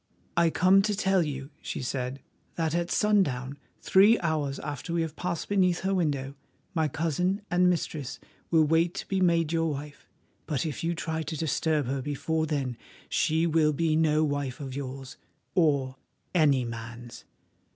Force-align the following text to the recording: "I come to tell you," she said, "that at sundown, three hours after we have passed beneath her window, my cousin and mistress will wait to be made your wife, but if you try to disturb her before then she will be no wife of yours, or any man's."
"I 0.35 0.49
come 0.49 0.81
to 0.81 0.95
tell 0.95 1.21
you," 1.21 1.51
she 1.61 1.83
said, 1.83 2.21
"that 2.55 2.73
at 2.73 2.89
sundown, 2.89 3.59
three 3.81 4.19
hours 4.21 4.57
after 4.57 4.93
we 4.93 5.03
have 5.03 5.15
passed 5.15 5.47
beneath 5.47 5.81
her 5.81 5.93
window, 5.93 6.33
my 6.73 6.87
cousin 6.87 7.43
and 7.51 7.69
mistress 7.69 8.19
will 8.49 8.63
wait 8.63 8.95
to 8.95 9.07
be 9.07 9.21
made 9.21 9.51
your 9.53 9.69
wife, 9.69 10.09
but 10.47 10.65
if 10.65 10.83
you 10.83 10.95
try 10.95 11.21
to 11.21 11.37
disturb 11.37 11.85
her 11.85 12.01
before 12.01 12.47
then 12.47 12.77
she 13.09 13.45
will 13.45 13.73
be 13.73 13.95
no 13.95 14.23
wife 14.23 14.59
of 14.59 14.75
yours, 14.75 15.17
or 15.53 15.97
any 16.33 16.65
man's." 16.65 17.23